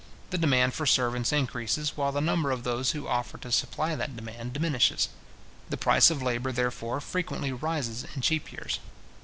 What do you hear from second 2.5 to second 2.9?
those